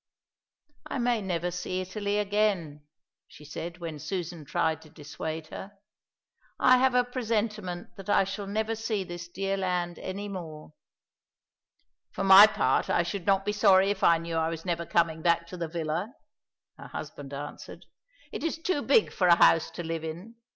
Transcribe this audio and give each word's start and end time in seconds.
"I 0.87 0.97
may 0.97 1.21
never 1.21 1.51
see 1.51 1.79
Italy 1.81 2.17
again," 2.17 2.87
she 3.27 3.45
said, 3.45 3.77
when 3.77 3.99
Susan 3.99 4.45
tried 4.45 4.81
to 4.81 4.89
dissuade 4.89 5.49
her. 5.49 5.73
"I 6.59 6.79
have 6.79 6.95
a 6.95 7.03
presentiment 7.03 7.95
that 7.97 8.09
I 8.09 8.23
shall 8.23 8.47
never 8.47 8.73
see 8.73 9.03
this 9.03 9.27
dear 9.27 9.57
land 9.57 9.99
any 9.99 10.27
more." 10.27 10.73
"For 12.13 12.23
my 12.23 12.47
part 12.47 12.89
I 12.89 13.03
should 13.03 13.27
not 13.27 13.45
be 13.45 13.51
sorry 13.53 13.91
if 13.91 14.03
I 14.03 14.17
knew 14.17 14.37
I 14.37 14.49
was 14.49 14.65
never 14.65 14.87
coming 14.87 15.21
back 15.21 15.45
to 15.49 15.55
the 15.57 15.67
villa," 15.67 16.15
her 16.79 16.87
husband 16.87 17.31
answered. 17.31 17.85
"It 18.31 18.43
is 18.43 18.57
too 18.57 18.81
big 18.81 19.11
for 19.13 19.27
a 19.27 19.35
house 19.35 19.69
to 19.69 19.83
live 19.83 20.03
in. 20.03 20.33